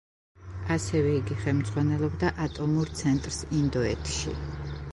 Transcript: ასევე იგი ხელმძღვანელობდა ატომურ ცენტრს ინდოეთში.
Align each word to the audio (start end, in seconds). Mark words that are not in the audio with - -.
ასევე 0.75 1.11
იგი 1.17 1.35
ხელმძღვანელობდა 1.41 2.31
ატომურ 2.47 2.91
ცენტრს 3.01 3.41
ინდოეთში. 3.61 4.35